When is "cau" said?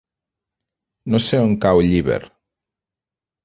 1.67-1.85